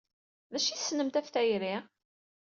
D 0.51 0.53
acu 0.57 0.69
ay 0.69 0.75
tessnemt 0.77 1.17
ɣef 1.19 1.27
tayri? 1.29 1.75